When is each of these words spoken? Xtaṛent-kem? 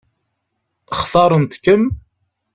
Xtaṛent-kem? 1.01 1.83